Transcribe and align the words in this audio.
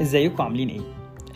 ازيكم؟ 0.00 0.42
عاملين 0.42 0.68
إيه؟ 0.68 0.80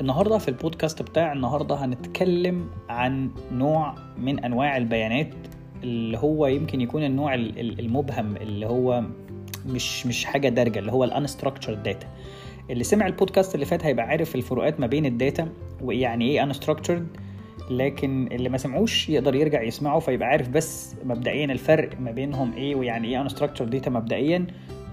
النهارده 0.00 0.38
في 0.38 0.48
البودكاست 0.48 1.02
بتاع 1.02 1.32
النهارده 1.32 1.74
هنتكلم 1.74 2.70
عن 2.88 3.30
نوع 3.52 3.94
من 4.18 4.44
انواع 4.44 4.76
البيانات 4.76 5.30
اللي 5.82 6.18
هو 6.18 6.46
يمكن 6.46 6.80
يكون 6.80 7.04
النوع 7.04 7.34
ال- 7.34 7.58
ال- 7.60 7.80
المبهم 7.80 8.36
اللي 8.36 8.66
هو 8.66 9.02
مش 9.66 10.06
مش 10.06 10.24
حاجة 10.24 10.48
دارجة 10.48 10.78
اللي 10.78 10.92
هو 10.92 11.04
ال 11.04 11.10
unstructured 11.10 11.82
data 11.82 12.06
اللي 12.70 12.84
سمع 12.84 13.06
البودكاست 13.06 13.54
اللي 13.54 13.66
فات 13.66 13.84
هيبقى 13.84 14.06
عارف 14.06 14.34
الفروقات 14.34 14.80
ما 14.80 14.86
بين 14.86 15.06
ال 15.06 15.15
data 15.15 15.48
ويعني 15.82 16.24
إيه 16.30 16.42
unstructured 16.42 17.06
لكن 17.70 18.28
اللي 18.32 18.48
ما 18.48 18.58
سمعوش 18.58 19.08
يقدر 19.08 19.34
يرجع 19.34 19.62
يسمعه 19.62 19.98
فيبقى 19.98 20.28
عارف 20.28 20.48
بس 20.48 20.94
مبدئيا 21.04 21.44
الفرق 21.44 22.00
ما 22.00 22.10
بينهم 22.10 22.52
إيه 22.52 22.74
ويعني 22.74 23.08
إيه 23.08 23.20
unstructured 23.20 23.70
data 23.70 23.90
مبدئيا. 23.90 24.46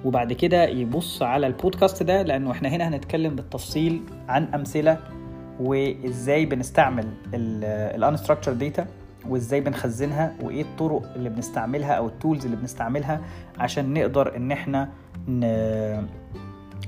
وبعد 0.06 0.34
كده 0.34 0.64
يبص 0.66 1.22
على 1.22 1.48
البودكاست 1.48 2.04
ده 2.04 2.22
لأنه 2.22 2.52
إحنا 2.52 2.70
هنا 2.70 2.88
هنتكلم 2.88 3.36
بالتفصيل 3.36 4.02
عن 4.30 4.44
أمثلة 4.44 4.98
وإزاي 5.60 6.46
بنستعمل 6.46 7.08
ال 7.34 7.43
unstructured 7.43 8.54
data 8.54 8.88
وإزاي 9.30 9.62
بنخزنها 9.62 10.34
وإيه 10.44 10.62
الطرق 10.62 11.14
اللي 11.16 11.30
بنستعملها 11.30 11.94
أو 11.94 12.08
ال 12.08 12.14
tools 12.14 12.46
اللي 12.46 12.58
بنستعملها 12.58 13.22
عشان 13.60 13.94
نقدر 13.94 14.36
إن 14.36 14.52
إحنا. 14.52 14.90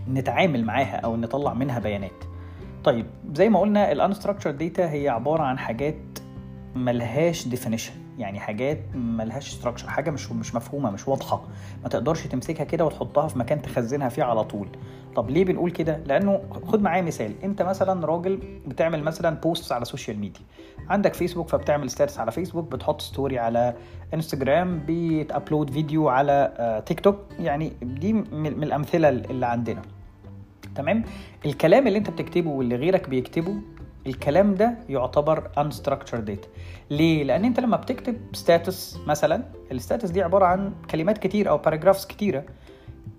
نتعامل 0.10 0.66
معاها 0.66 0.96
أو 0.96 1.16
نطلع 1.16 1.54
منها 1.54 1.80
بيانات 1.80 2.24
طيب 2.84 3.06
زي 3.34 3.50
ما 3.50 3.60
قلنا 3.60 3.92
ال 3.92 3.96
unstructured 3.96 4.52
data 4.52 4.92
هي 4.92 5.10
عبارة 5.10 5.44
عن 5.44 5.58
حاجات 5.60 5.96
ملهاش 6.76 7.48
definition 7.48 7.94
يعني 8.20 8.40
حاجات 8.40 8.80
ملهاش 8.96 9.50
structure 9.50 9.90
حاجة 9.90 10.12
مش 10.12 10.32
مش 10.32 10.56
مفهومة 10.56 10.90
مش 10.90 11.08
واضحة. 11.08 11.42
ما 11.84 11.90
تقدرش 11.90 12.28
تمسكها 12.28 12.64
كده 12.64 12.86
وتحطها 12.86 13.28
في 13.28 13.40
مكان 13.40 13.62
تخزنها 13.62 14.10
فيه 14.10 14.24
على 14.24 14.44
طول. 14.44 14.68
طب 15.16 15.30
ليه 15.30 15.46
بنقول 15.46 15.72
كده؟ 15.72 16.00
لأنه 16.06 16.42
خد 16.68 16.82
معايا 16.82 17.02
مثال. 17.02 17.34
أنت 17.44 17.62
مثلا 17.62 18.06
راجل 18.06 18.40
بتعمل 18.68 19.04
مثلا 19.04 19.36
posts 19.36 19.72
على 19.72 19.82
ال 19.82 19.87
social 19.87 20.20
media 20.20 20.42
عندك 20.90 21.14
فيسبوك 21.14 21.50
فبتعمل 21.50 21.90
status 21.90 22.20
على 22.20 22.32
فيسبوك 22.32 22.72
بتحط 22.72 23.02
story 23.02 23.40
على 23.40 23.74
انستجرام 24.14 24.82
بت 24.88 25.08
upload 25.08 25.70
فيديو 25.70 26.10
على 26.10 26.54
آه، 26.58 26.80
تيك 26.80 27.00
توك 27.00 27.16
يعني 27.40 27.74
دي 27.82 28.14
من 28.14 28.64
الأمثلة 28.64 29.10
اللي 29.10 29.46
عندنا. 29.46 29.82
تمام؟ 30.76 31.04
الكلام 31.46 31.88
اللي 31.88 31.98
أنت 32.00 32.10
بتكتبه 32.10 32.50
واللي 32.50 32.76
غيرك 32.76 33.10
بيكتبه 33.10 33.56
الكلام 34.10 34.56
ده 34.56 34.78
يعتبر 34.90 35.50
unstructured 35.60 36.30
data. 36.30 36.48
ليه؟ 36.90 37.24
لأن 37.24 37.46
أنت 37.46 37.60
لما 37.60 37.78
بتكتب 37.78 38.18
status 38.34 38.98
مثلا 39.08 39.44
ال 39.72 39.77
status 39.77 40.10
دي 40.10 40.24
عبارة 40.24 40.46
عن 40.46 40.74
كلمات 40.92 41.18
كتير 41.18 41.50
أو 41.50 41.58
paragraphs 41.58 42.06
كتيرة 42.06 42.44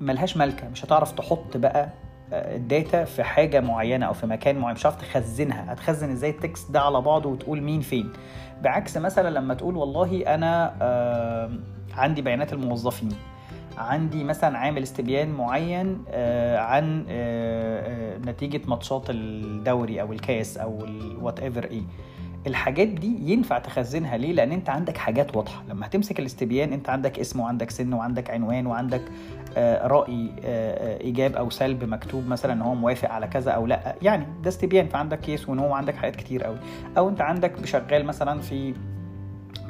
ملهاش 0.01 0.37
مالكة. 0.37 0.69
مش 0.69 0.85
هتعرف 0.85 1.13
تحط 1.13 1.57
بقى 1.57 1.89
آه، 2.33 2.57
ال 2.57 2.66
data 2.66 3.05
في 3.05 3.23
حاجة 3.23 3.61
معينة 3.61 4.07
أو 4.07 4.13
في 4.13 4.27
مكان 4.27 4.59
معين. 4.59 4.75
مش 4.75 4.81
هتعرف 4.81 4.97
تخزنها. 4.97 5.73
هتخزن 5.73 6.11
إزاي 6.11 6.31
ال 6.31 6.39
text 6.39 6.71
ده 6.71 6.81
على 6.81 7.01
بعضه 7.01 7.29
وتقول 7.29 7.61
مين 7.63 7.81
فين. 7.81 8.13
بعكس 8.63 8.97
مثلا 8.97 9.31
لما 9.31 9.55
تقول 9.55 9.77
والله 9.77 10.35
أنا 10.35 10.75
آه، 10.83 11.51
عندي 11.95 12.23
بيانات 12.23 12.53
الموظفين. 12.53 13.13
عندي 13.81 14.25
مثلا 14.25 14.59
عامل 14.59 14.83
استبيان 14.83 15.31
معين 15.31 16.05
آه، 16.09 16.59
عن 16.59 17.05
آه، 17.09 18.15
آه، 18.15 18.19
نتيجة 18.19 18.61
ماتشات 18.67 19.05
الدوري 19.11 20.01
أو 20.01 20.13
الكاس 20.13 20.59
أو 20.59 20.85
ال 20.85 21.41
whatever 21.41 21.65
إيه. 21.65 21.83
الحاجات 22.47 22.89
دي 22.89 23.33
ينفع 23.33 23.59
تخزنها 23.59 24.17
ليه؟ 24.17 24.33
لأن 24.33 24.53
أنت 24.53 24.71
عندك 24.71 24.97
حاجات 24.97 25.37
واضحة، 25.37 25.63
لما 25.69 25.87
هتمسك 25.87 26.21
الاستبيان 26.21 26.73
أنت 26.73 26.91
عندك 26.91 27.19
اسم 27.19 27.41
وعندك 27.41 27.71
سن 27.71 27.93
وعندك 27.93 28.31
عنوان 28.31 28.67
وعندك 28.67 29.03
آه، 29.57 31.01
إيجاب 31.01 31.37
أو 31.37 31.51
سلب 31.51 31.85
مكتوب 31.85 32.27
مثلا 32.27 32.53
إن 32.53 32.63
هو 32.63 32.75
موافق 32.75 33.11
على 33.11 33.27
كذا 33.27 33.51
أو 33.51 33.67
لأ، 33.67 33.97
يعني 34.03 34.27
ده 34.43 34.49
استبيان 34.49 34.89
فعندك 34.89 35.21
كيس 35.21 35.49
ونو 35.49 35.67
وعندك 35.69 35.95
حاجات 35.97 36.17
كتير 36.17 36.45
قوي، 36.45 36.57
أو 36.99 37.09
أنت 37.09 37.21
عندك 37.21 37.67
شغال 37.67 38.05
مثلا 38.05 38.41
في 38.41 38.75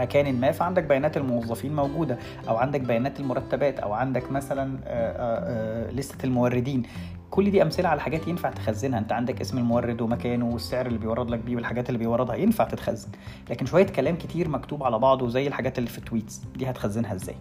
مكان 0.00 0.40
ما 0.40 0.52
فعندك 0.52 0.82
بيانات 0.84 1.16
الموظفين 1.16 1.76
موجودة 1.76 2.18
أو 2.48 2.56
عندك 2.56 2.80
بيانات 2.80 3.20
المرتبات 3.20 3.80
أو 3.80 3.92
عندك 3.92 4.32
مثلا 4.32 4.78
آه، 4.84 5.12
آه، 5.12 5.88
آه، 5.88 5.90
لستة 5.90 6.26
الموردين. 6.26 6.82
كل 7.30 7.50
دي 7.50 7.62
أمثلة 7.62 7.88
على 7.88 8.00
حاجات 8.00 8.28
ينفع 8.28 8.50
تخزنها. 8.50 8.98
أنت 8.98 9.12
عندك 9.12 9.40
اسم 9.40 9.58
المورد 9.58 10.00
ومكانه 10.00 10.48
والسعر 10.48 10.86
اللي 10.86 10.98
بيورد 10.98 11.30
لك 11.30 11.38
بيه 11.38 11.56
والحاجات 11.56 11.88
اللي 11.88 11.98
بيوردها 11.98 12.36
ينفع 12.36 12.64
تتخزن. 12.64 13.08
لكن 13.50 13.66
شوية 13.66 13.86
كلام 13.86 14.16
كتير 14.16 14.48
مكتوب 14.48 14.82
على 14.84 14.98
بعضه 14.98 15.28
زي 15.28 15.46
الحاجات 15.46 15.78
اللي 15.78 15.90
في 15.90 15.98
ال 15.98 16.05
tweets 16.05 16.42
دي 16.56 16.70
هتخزنها 16.70 17.14
إزاي؟ 17.14 17.36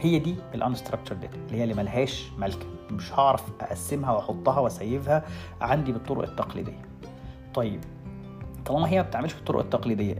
هي 0.00 0.18
دي 0.18 0.34
ال 0.54 0.59
unstructured 0.59 1.14
data 1.14 1.36
اللي 1.46 1.58
هي 1.58 1.62
اللي 1.62 1.74
ملهاش 1.74 2.30
ملكه 2.38 2.66
مش 2.90 3.12
هعرف 3.12 3.42
أقسمها 3.60 4.12
وأحطها 4.12 4.60
وا 4.60 4.71
save 4.71 5.13
ها 5.13 5.24
عندي 5.60 5.92
بالطرق 5.92 6.28
التقليدية. 6.28 6.82
طيب 7.54 7.80
طالما 8.66 8.88
هي 8.88 8.96
ما 8.96 9.02
بتعملش 9.02 9.34
بالطرق 9.34 9.60
التقليدية 9.60 10.16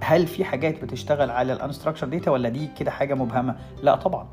هل 0.00 0.26
في 0.26 0.44
حاجات 0.44 0.84
بتشتغل 0.84 1.30
على 1.30 1.52
ال 1.52 1.56
unstructured 1.56 2.06
data 2.06 2.30
ولا 2.30 2.48
دي 2.48 2.66
كده 2.78 2.90
حاجة 2.90 3.14
مبهمة؟ 3.14 3.56
لا 3.82 3.94
طبعا. 3.96 4.26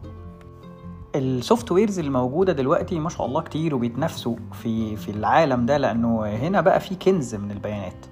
ال 1.15 1.71
softwares 1.71 1.99
اللي 1.99 2.11
موجودة 2.11 2.53
دلوقتي 2.53 2.99
ما 2.99 3.09
شاء 3.09 3.25
الله 3.25 3.41
كتير 3.41 3.75
وبيتنافسوا 3.75 4.35
في 4.51 4.95
في 4.95 5.11
العالم 5.11 5.65
ده 5.65 5.77
لأنه 5.77 6.25
هنا 6.25 6.61
بقى 6.61 6.79
في 6.79 6.95
كنز 6.95 7.35
من 7.35 7.51
البيانات. 7.51 8.05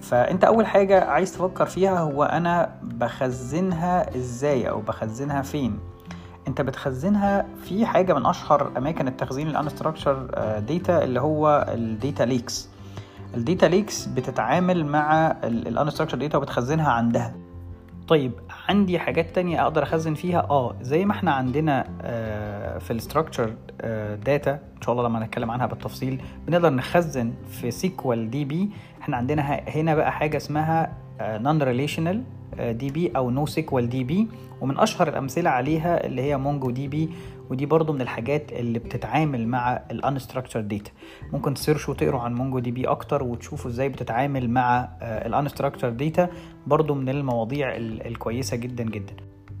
فأنت 0.00 0.44
أول 0.44 0.66
حاجة 0.66 1.04
عايز 1.04 1.32
تفكر 1.32 1.66
فيها 1.66 1.98
هو 2.00 2.24
أنا 2.24 2.80
بخزنها 2.82 4.16
إزاي 4.16 4.68
أو 4.68 4.80
بخزنها 4.80 5.42
فين. 5.42 5.78
أنت 6.48 6.60
بتخزنها 6.60 7.46
في 7.64 7.86
حاجة 7.86 8.14
من 8.14 8.26
أشهر 8.26 8.72
أماكن 8.76 9.08
التخزين 9.08 9.48
ال 9.48 9.54
unstructured 9.54 10.24
data 10.68 11.04
اللي 11.04 11.20
هو 11.20 11.66
ال 11.74 11.84
data 11.84 12.22
lakes 12.22 12.68
ال 13.36 13.42
data 13.42 13.66
lakes 13.66 14.06
بتتعامل 14.06 14.86
مع 14.86 15.36
ال 15.44 15.50
unstructured 15.50 16.18
data 16.18 16.38
وبتخزنها 16.38 16.90
عندها. 16.90 17.34
طيب 18.08 18.32
عندي 18.68 18.98
حاجات 18.98 19.34
تانية 19.34 19.62
أقدر 19.62 19.82
أخزن 19.82 20.14
فيها؟ 20.14 20.46
آه 20.50 20.74
زي 20.82 21.04
ما 21.04 21.12
إحنا 21.12 21.32
عندنا 21.32 21.84
آه، 22.02 22.78
في 22.78 22.92
ال 22.92 22.98
structured 22.98 23.54
data 24.24 24.52
إن 24.52 24.82
شاء 24.82 24.92
الله 24.94 25.08
لما 25.08 25.20
نتكلم 25.20 25.50
عنها 25.50 25.66
بالتفصيل 25.66 26.22
بنقدر 26.46 26.70
نخزن 26.70 27.32
في 27.50 27.70
SQL 27.70 28.30
DB 28.30 28.70
إحنا 29.00 29.16
عندنا 29.16 29.42
هنا 29.68 29.94
بقى 29.94 30.12
حاجة 30.12 30.36
اسمها 30.36 30.92
non-relational 31.20 32.22
DB 32.58 33.12
أو 33.16 33.30
NoSQL 33.30 33.88
DB 33.88 34.28
ومن 34.60 34.78
أشهر 34.78 35.08
الأمثلة 35.08 35.50
عليها 35.50 36.06
اللي 36.06 36.22
هي 36.22 36.36
MongoDB 36.36 37.10
ودي 37.50 37.66
برضو 37.66 37.92
من 37.92 38.00
الحاجات 38.00 38.52
اللي 38.52 38.78
بتتعامل 38.78 39.48
مع 39.48 39.80
ال 39.90 39.95
unstructured 39.95 40.60
data 40.60 40.90
ممكن 41.32 41.54
ت 41.54 41.59
search 41.59 41.89
وا 41.89 41.94
وتقروا 41.94 42.20
عن 42.20 42.34
MongoDB 42.34 42.86
أكتر 42.88 43.22
وتشوفوا 43.22 43.70
إزاي 43.70 43.88
بتتعامل 43.88 44.50
مع 44.50 44.88
ال 45.02 45.09
unstructured 45.09 45.90
data 45.90 46.28
برضو 46.66 46.94
من 46.94 47.08
المواضيع 47.08 47.76
ال- 47.76 48.06
الكويسة 48.06 48.56
جدا 48.56 48.84
جدا. 48.84 49.12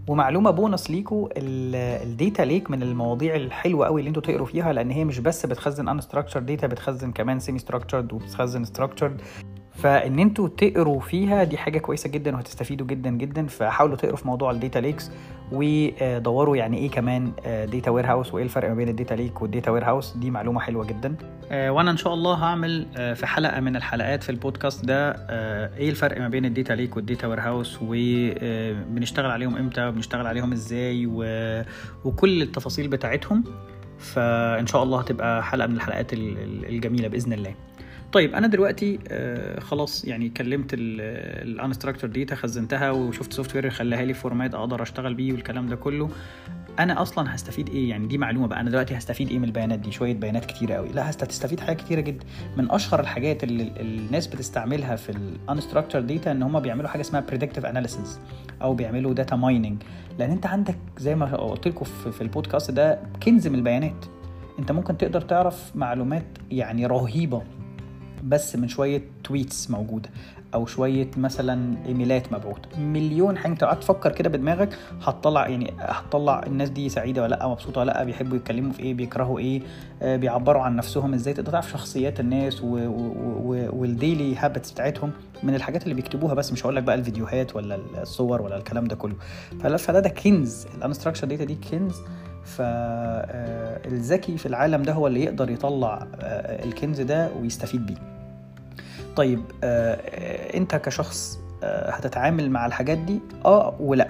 ومعلومة 0.08 0.50
بونص 0.50 0.90
ليكوا 0.90 1.28
ال 1.36 1.57
data 1.57 2.42
lake 2.42 2.70
من 2.70 2.82
المواضيع 2.82 3.36
الحلوة 3.36 3.86
قوي 3.86 4.00
اللي 4.00 4.08
أنتوا 4.08 4.22
تقروا 4.22 4.46
فيها 4.46 4.72
لأن 4.72 4.90
هي 4.90 5.04
مش 5.04 5.18
بس 5.18 5.46
بتخزن 5.46 5.88
unstructured 5.88 6.40
data 6.40 6.66
بتخزن 6.66 7.12
كمان 7.12 7.38
semi-structured 7.38 8.12
وبتخزن 8.12 8.64
structured 8.64 9.20
فإن 9.74 10.18
أنتوا 10.18 10.48
تقروا 10.48 11.00
فيها 11.00 11.44
دي 11.44 11.56
حاجة 11.58 11.78
كويسة 11.78 12.10
جدا 12.10 12.34
وهتستفيدوا 12.36 12.86
جدا 12.86 13.10
جدا. 13.10 13.46
فحاولوا 13.46 13.96
تقروا 13.96 14.16
في 14.16 14.26
موضوع 14.28 14.50
ال 14.50 14.56
data 14.56 14.78
lakes 14.78 15.10
ودوروا 15.52 16.56
يعني 16.56 16.78
إيه 16.78 16.90
كمان 16.90 17.32
data 17.72 17.90
warehouse 17.90 18.34
وإيه 18.34 18.44
الفرق 18.44 18.68
ما 18.68 18.74
بين 18.74 18.88
ال 18.88 18.93
data 18.93 19.14
lake 19.14 19.42
وال 19.42 19.51
data 19.51 19.70
warehouse 19.70 20.16
دي 20.16 20.30
معلومة 20.30 20.60
حلوة 20.60 20.86
جدا. 20.86 21.14
آه، 21.52 21.70
وأنا 21.70 21.90
إن 21.90 21.96
شاء 21.96 22.14
الله 22.14 22.34
هعمل 22.34 22.86
آه، 22.96 23.14
في 23.14 23.26
حلقة 23.26 23.60
من 23.60 23.76
الحلقات 23.76 24.22
في 24.22 24.30
البودكاست 24.30 24.84
ده 24.84 25.10
آه، 25.30 25.70
إيه 25.76 25.90
الفرق 25.90 26.18
ما 26.20 26.28
بين 26.28 26.44
ال 26.44 26.50
data 26.50 26.72
lake 26.72 26.96
وال 26.96 27.06
data 27.06 27.26
warehouse 27.26 27.78
وبنشتغل 27.82 29.30
عليهم 29.30 29.56
إمتى؟ 29.56 29.86
وبنشتغل 29.86 30.26
عليهم 30.26 30.52
إزاي؟ 30.52 31.06
وكل 32.04 32.42
التفاصيل 32.42 32.88
بتاعتهم. 32.88 33.44
فإن 33.98 34.66
شاء 34.66 34.82
الله 34.82 35.00
هتبقى 35.00 35.44
حلقة 35.44 35.66
من 35.66 35.76
الحلقات 35.76 36.12
ال- 36.12 36.38
ال- 36.38 36.66
الجميلة 36.68 37.08
بإذن 37.08 37.32
الله. 37.32 37.54
طيب 38.12 38.34
أنا 38.34 38.46
دلوقتي 38.46 38.98
آه 39.08 39.60
خلاص 39.60 40.04
يعني 40.04 40.28
كلمت 40.28 40.70
ال 40.74 40.84
unstructured 40.84 42.10
data 42.10 42.34
خزنتها 42.34 42.90
وشفت 42.90 43.32
software 43.32 43.70
خلاها 43.70 44.04
لي 44.04 44.14
format 44.14 44.54
أقدر 44.54 44.82
أشتغل 44.82 45.14
بيه 45.14 45.32
والكلام 45.32 45.66
ده 45.66 45.76
كله. 45.76 46.08
أنا 46.78 47.02
أصلا 47.02 47.34
هستفيد 47.34 47.68
إيه؟ 47.68 47.90
يعني 47.90 48.06
دي 48.06 48.18
معلومة 48.18 48.46
بقى 48.46 48.60
أنا 48.60 48.70
دلوقتي 48.70 48.98
هستفيد 48.98 49.28
إيه 49.30 49.38
من 49.38 49.44
البيانات 49.44 49.78
دي؟ 49.78 49.92
شوية 49.92 50.14
بيانات 50.14 50.44
كتيرة 50.44 50.74
قوي 50.74 50.88
لا 50.88 51.10
هتستفيد 51.10 51.60
حاجات 51.60 51.76
كتيرة 51.80 52.00
جدا. 52.00 52.24
من 52.56 52.70
أشهر 52.70 53.00
الحاجات 53.00 53.44
اللي 53.44 53.62
ال- 53.62 53.80
الناس 53.80 54.26
بتستعملها 54.26 54.96
في 54.96 55.10
ال 55.12 55.19
unstructured 55.19 56.00
data 56.00 56.30
إن 56.32 56.42
هم 56.42 56.60
بيعملوا 56.60 56.88
حاجة 56.88 57.00
اسمها 57.00 57.20
predictive 57.20 57.66
analysis 57.66 58.20
أو 58.62 58.74
بيعملوا 58.74 59.14
data 59.14 59.36
mining 59.36 59.82
لأن 60.18 60.30
أنت 60.30 60.46
عندك 60.46 60.76
زي 60.98 61.14
ما 61.14 61.36
قلت 61.36 61.68
لكم 61.68 61.84
في 61.84 62.20
البودكاست 62.20 62.70
ده 62.70 62.98
كنز 63.22 63.46
من 63.48 63.54
البيانات. 63.54 64.04
أنت 64.58 64.72
ممكن 64.72 64.96
تقدر 64.98 65.20
تعرف 65.20 65.72
معلومات 65.76 66.24
يعني 66.50 66.86
رهيبة. 66.86 67.42
بس 68.26 68.56
من 68.56 68.68
شوية 68.68 69.02
tweets 69.24 69.70
موجودة 69.70 70.10
أو 70.54 70.66
شوية 70.66 71.10
مثلا 71.16 71.76
إيميلات 71.86 72.32
مبعوثة 72.32 72.78
مليون 72.78 73.38
حاجة. 73.38 73.52
أنت 73.52 73.64
قاعد 73.64 73.80
تفكر 73.80 74.12
كده 74.12 74.28
بدماغك 74.28 74.78
هتطلع 75.02 75.48
يعني 75.48 75.72
هتطلع 75.78 76.42
الناس 76.46 76.70
دي 76.70 76.88
سعيدة 76.88 77.22
ولا 77.22 77.34
لأ 77.34 77.48
مبسوطة 77.48 77.80
ولا 77.80 77.90
لأ 77.92 78.04
بيحبوا 78.04 78.36
يتكلموا 78.36 78.72
في 78.72 78.80
إيه 78.80 78.94
بيكرهوا 78.94 79.38
إيه 79.38 79.62
آه 80.02 80.16
بيعبروا 80.16 80.62
عن 80.62 80.76
نفسهم 80.76 81.14
إزاي. 81.14 81.34
تقدر 81.34 81.52
تعرف 81.52 81.70
شخصيات 81.70 82.20
الناس 82.20 82.60
وال 83.72 83.90
daily 83.90 84.36
habits 84.36 84.70
بتاعتهم 84.72 85.10
من 85.42 85.54
الحاجات 85.54 85.82
اللي 85.82 85.94
بيكتبوها 85.94 86.34
بس. 86.34 86.52
مش 86.52 86.64
هقول 86.64 86.76
لك 86.76 86.82
بقى 86.82 86.94
الفيديوهات 86.94 87.56
ولا 87.56 87.78
الصور 88.02 88.42
ولا 88.42 88.56
الكلام 88.56 88.84
ده 88.84 88.96
كله. 88.96 89.14
فده 89.58 90.00
ده 90.00 90.08
كنز. 90.08 90.66
ال 90.78 90.82
unstructured 90.82 91.26
data 91.26 91.44
دي 91.44 91.58
كنز. 91.70 91.94
فالذكي 92.44 94.36
في 94.38 94.46
العالم 94.46 94.82
ده 94.82 94.92
هو 94.92 95.06
اللي 95.06 95.24
يقدر 95.24 95.50
يطلع 95.50 96.06
آه، 96.20 96.64
الكنز 96.64 97.00
ده 97.00 97.30
ويستفيد 97.40 97.86
بيه. 97.86 98.15
طيب 99.16 99.42
آه، 99.64 100.56
انت 100.56 100.76
كشخص 100.76 101.38
آه، 101.62 101.90
هتتعامل 101.90 102.50
مع 102.50 102.66
الحاجات 102.66 102.98
دي؟ 102.98 103.20
آه 103.44 103.74
ولا. 103.80 104.08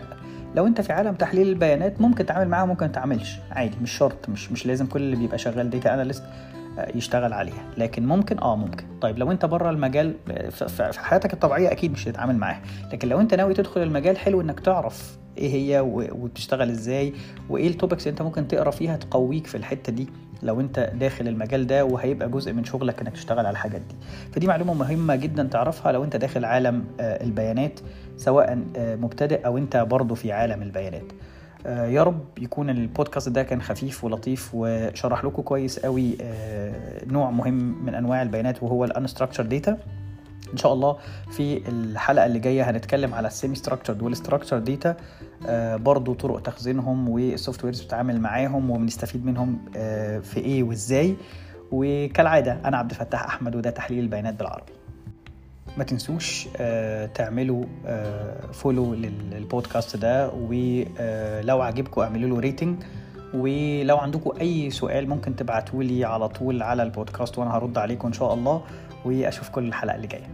لو 0.54 0.66
انت 0.66 0.80
في 0.80 0.92
عالم 0.92 1.14
تحليل 1.14 1.48
البيانات 1.48 2.00
ممكن 2.00 2.26
تتعامل 2.26 2.48
معاها 2.48 2.66
ممكن 2.66 2.92
تعملش 2.92 3.38
عادي 3.50 3.76
مش 3.82 3.92
شرط 3.92 4.28
مش 4.28 4.52
مش 4.52 4.66
لازم 4.66 4.86
كل 4.86 5.00
اللي 5.00 5.16
بيبقى 5.16 5.38
شغال 5.38 5.70
data 5.70 5.94
analyst 5.94 6.22
يشتغل 6.94 7.32
عليها. 7.32 7.64
لكن 7.78 8.06
ممكن 8.06 8.38
آه 8.38 8.56
ممكن. 8.56 8.84
طيب 9.00 9.18
لو 9.18 9.30
انت 9.30 9.44
بره 9.44 9.70
المجال 9.70 10.14
في 10.50 11.00
حياتك 11.00 11.32
الطبيعية 11.32 11.72
أكيد 11.72 11.92
مش 11.92 12.08
هتتعامل 12.08 12.36
معاها. 12.36 12.60
لكن 12.92 13.08
لو 13.08 13.20
انت 13.20 13.34
ناوي 13.34 13.54
تدخل 13.54 13.82
المجال 13.82 14.18
حلو 14.18 14.40
إنك 14.40 14.60
تعرف 14.60 15.16
إيه 15.38 15.52
هي 15.52 15.80
وبتشتغل 15.80 16.70
إزاي 16.70 17.12
وايه 17.48 17.68
التوبكس 17.68 18.06
انت 18.06 18.22
ممكن 18.22 18.48
تقرا 18.48 18.70
فيها 18.70 18.96
تقويك 18.96 19.46
في 19.46 19.54
الحتة 19.54 19.92
دي 19.92 20.06
لو 20.42 20.60
انت 20.60 20.92
داخل 20.94 21.28
المجال 21.28 21.66
ده 21.66 21.84
وهيبقى 21.84 22.28
جزء 22.28 22.52
من 22.52 22.64
شغلك 22.64 23.00
انك 23.00 23.12
تشتغل 23.12 23.38
على 23.38 23.50
الحاجات 23.50 23.80
دي. 23.80 23.94
فدي 24.32 24.46
معلومة 24.46 24.74
مهمة 24.74 25.16
جدا 25.16 25.42
تعرفها 25.42 25.92
لو 25.92 26.04
انت 26.04 26.16
داخل 26.16 26.44
عالم 26.44 26.84
آه، 27.00 27.24
البيانات 27.24 27.80
سواء 28.16 28.64
آه، 28.76 28.96
مبتدئ 28.96 29.46
أو 29.46 29.58
انت 29.58 29.76
برضه 29.76 30.14
في 30.14 30.32
عالم 30.32 30.62
البيانات. 30.62 31.12
آه، 31.66 31.86
يا 31.86 32.02
رب 32.02 32.38
يكون 32.38 32.70
البودكاست 32.70 33.28
ده 33.28 33.42
كان 33.42 33.62
خفيف 33.62 34.04
ولطيف 34.04 34.50
وشرح 34.54 35.24
لكم 35.24 35.42
كويس 35.42 35.78
قوي 35.78 36.16
نوع 37.06 37.30
مهم 37.30 37.84
من 37.86 37.94
انواع 37.94 38.22
البيانات 38.22 38.62
وهو 38.62 38.84
ال 38.84 38.89
unstructured 38.89 39.42
data 39.42 39.78
إن 40.52 40.56
شاء 40.58 40.72
الله 40.72 40.96
في 41.30 41.68
الحلقة 41.68 42.26
اللي 42.26 42.38
جاية 42.38 42.70
هنتكلم 42.70 43.14
على 43.14 43.26
ال 43.28 43.33
semi 43.33 43.54
structured 43.54 44.02
وال 44.02 44.12
structured 44.12 44.58
data 44.58 44.96
برضو 45.76 46.14
طرق 46.14 46.40
تخزينهم 46.42 47.08
وال 47.08 47.64
softwares 47.64 47.80
بتتعامل 47.82 48.20
معاهم 48.20 48.70
وبنستفيد 48.70 49.26
منهم 49.26 49.58
آه 49.76 50.18
في 50.18 50.40
إيه 50.40 50.62
وإزاي. 50.62 51.16
وكالعادة 51.72 52.58
أنا 52.64 52.76
عبد 52.76 52.90
الفتاح 52.90 53.24
أحمد 53.24 53.56
وده 53.56 53.70
تحليل 53.70 53.98
البيانات 53.98 54.34
بالعربي. 54.34 54.72
ما 55.78 55.84
تنسوش 55.84 56.48
آه 56.56 57.06
تعملوا 57.06 57.64
آه 57.86 58.40
follow 58.52 58.94
للبودكاست 58.94 59.96
ده 59.96 60.30
ولو 60.30 61.60
عجبكم 61.62 62.00
اعملوا 62.00 62.28
له 62.28 62.40
rating 62.40 62.82
ولو 63.34 63.96
عندكم 63.96 64.32
أي 64.40 64.70
سؤال 64.70 65.08
ممكن 65.08 65.36
تبعتوا 65.36 65.82
لي 65.82 66.04
على 66.04 66.28
طول 66.28 66.62
على 66.62 66.82
البودكاست 66.82 67.38
وأنا 67.38 67.56
هرد 67.56 67.78
عليكم 67.78 68.06
إن 68.08 68.12
شاء 68.12 68.34
الله. 68.34 68.62
وأشوفكم 69.04 69.60
الحلقة 69.64 69.96
اللي 69.96 70.06
جاية. 70.06 70.26